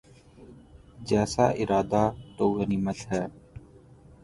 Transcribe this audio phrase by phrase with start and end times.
[1.07, 2.03] جیسا ادارہ
[2.35, 3.23] تو غنیمت ہے۔